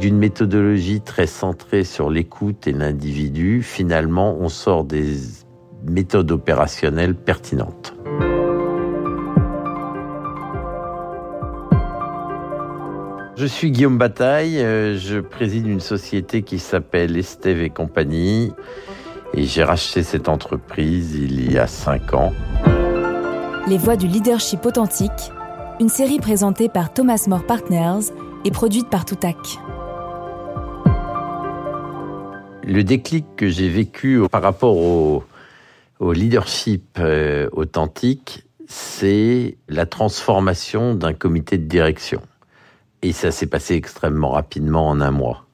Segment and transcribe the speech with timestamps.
[0.00, 5.16] D'une méthodologie très centrée sur l'écoute et l'individu, finalement, on sort des
[5.84, 7.94] méthodes opérationnelles pertinentes.
[13.36, 18.52] Je suis Guillaume Bataille, euh, je préside une société qui s'appelle Estève et compagnie
[19.34, 22.32] et j'ai racheté cette entreprise il y a cinq ans.
[23.68, 25.32] Les voix du leadership authentique,
[25.80, 28.10] une série présentée par Thomas More Partners
[28.46, 29.58] et produite par Toutac.
[32.66, 35.22] Le déclic que j'ai vécu par rapport au,
[36.00, 42.20] leadership euh, authentique, c'est la transformation d'un comité de direction.
[43.02, 45.46] Et ça s'est passé extrêmement rapidement en un mois.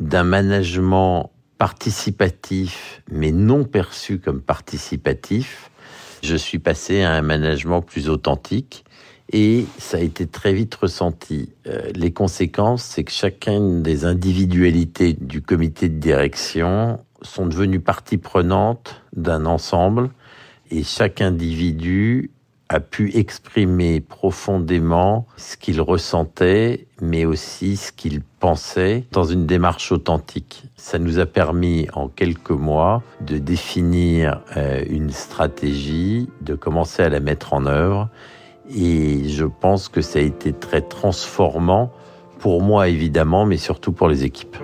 [0.00, 5.70] D'un management participatif, mais non perçu comme participatif,
[6.24, 8.84] je suis passé à un management plus authentique
[9.32, 11.52] et ça a été très vite ressenti.
[11.66, 18.18] Euh, les conséquences, c'est que chacune des individualités du comité de direction sont devenues partie
[18.18, 20.10] prenante d'un ensemble
[20.70, 22.30] et chaque individu
[22.68, 29.92] a pu exprimer profondément ce qu'il ressentait, mais aussi ce qu'il pensait dans une démarche
[29.92, 30.64] authentique.
[30.74, 37.08] Ça nous a permis en quelques mois de définir euh, une stratégie, de commencer à
[37.08, 38.08] la mettre en œuvre,
[38.74, 41.90] et je pense que ça a été très transformant
[42.38, 44.56] pour moi évidemment, mais surtout pour les équipes.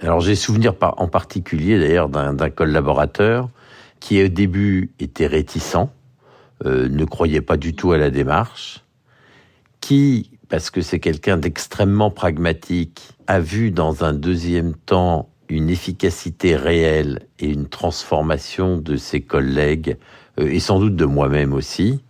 [0.00, 3.48] Alors j'ai souvenir en particulier d'ailleurs d'un collaborateur
[4.00, 5.88] qui au début était réticent,
[6.66, 8.84] euh, ne croyait pas du tout à la démarche,
[9.80, 16.56] qui, parce que c'est quelqu'un d'extrêmement pragmatique, a vu dans un deuxième temps une efficacité
[16.56, 19.96] réelle et une transformation de ses collègues,
[20.40, 22.00] euh, et sans doute de moi-même aussi,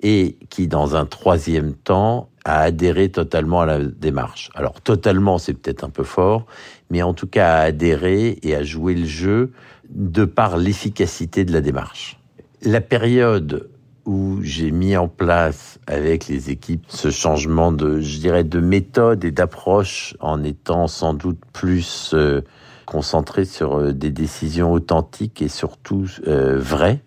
[0.00, 4.50] et qui dans un troisième temps a adhéré totalement à la démarche.
[4.54, 6.46] Alors totalement, c'est peut-être un peu fort,
[6.90, 9.52] mais en tout cas à adhérer et à jouer le jeu
[9.90, 12.18] de par l'efficacité de la démarche.
[12.62, 13.68] La période
[14.08, 19.22] où j'ai mis en place avec les équipes ce changement de, je dirais, de méthode
[19.24, 22.40] et d'approche en étant sans doute plus euh,
[22.88, 27.02] concentré sur euh, des décisions authentiques et surtout euh, vraies.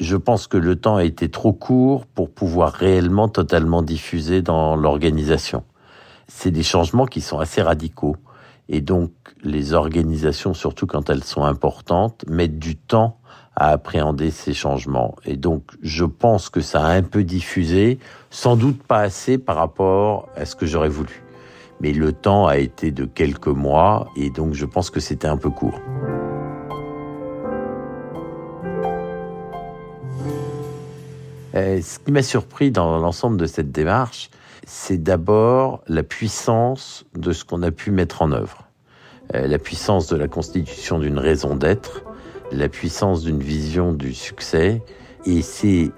[0.00, 4.74] Je pense que le temps a été trop court pour pouvoir réellement totalement diffuser dans
[4.74, 5.62] l'organisation.
[6.26, 8.16] C'est des changements qui sont assez radicaux.
[8.68, 9.12] Et donc,
[9.44, 13.18] les organisations, surtout quand elles sont importantes, mettent du temps
[13.54, 15.14] à appréhender ces changements.
[15.24, 18.00] Et donc, je pense que ça a un peu diffusé,
[18.30, 21.22] sans doute pas assez par rapport à ce que j'aurais voulu.
[21.82, 25.36] Mais le temps a été de quelques mois, et donc je pense que c'était un
[25.36, 25.78] peu court.
[31.54, 34.30] Euh, ce qui m'a surpris dans l'ensemble de cette démarche,
[34.64, 38.68] c'est d'abord la puissance de ce qu'on a pu mettre en œuvre.
[39.34, 42.04] Euh, la puissance de la constitution d'une raison d'être,
[42.52, 44.82] la puissance d'une vision du succès,
[45.26, 45.90] et c'est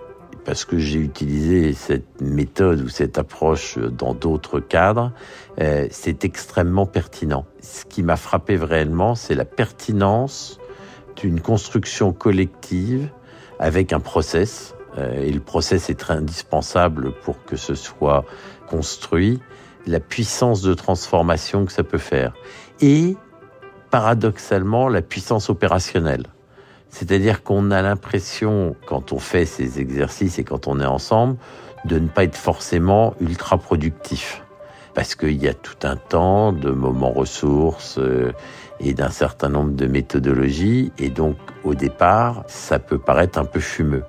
[0.44, 5.12] parce que j'ai utilisé cette méthode ou cette approche dans d'autres cadres,
[5.60, 7.47] euh, c'est extrêmement pertinent.
[7.60, 10.59] Ce qui m'a frappé réellement, c'est la pertinence
[11.16, 13.09] d'une construction collective
[13.59, 18.25] avec un process, euh, et le process est très indispensable pour que ce soit
[18.66, 19.41] construit,
[19.87, 22.34] la puissance de transformation que ça peut faire.
[22.81, 23.16] Et
[23.91, 26.26] paradoxalement, la puissance opérationnelle.
[26.94, 31.37] C'est-à-dire qu'on a l'impression, quand on fait ces exercices et quand on est ensemble,
[31.84, 34.44] de ne pas être forcément ultra productif.
[34.94, 38.31] Parce qu'il y a tout un temps de moments ressources euh,
[38.78, 40.93] et d'un certain nombre de méthodologies.
[40.99, 44.05] Et donc, au départ, ça peut paraître un peu fumeux.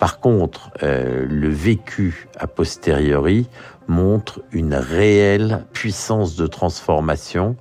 [0.00, 3.48] Par contre, euh, le vécu a posteriori
[3.86, 7.54] montre une réelle puissance de transformation,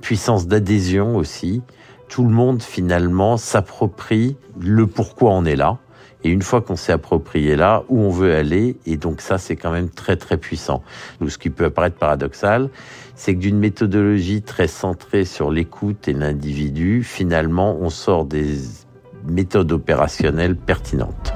[0.00, 1.60] puissance d'adhésion aussi
[2.12, 5.78] tout le monde finalement s'approprie le pourquoi on est là.
[6.24, 9.56] Et une fois qu'on s'est approprié là, où on veut aller, et donc ça c'est
[9.56, 10.82] quand même très très puissant.
[11.22, 12.68] Nous, ce qui peut apparaître paradoxal,
[13.14, 18.58] c'est que d'une méthodologie très centrée sur l'écoute et l'individu, finalement on sort des
[19.26, 21.32] méthodes opérationnelles pertinentes.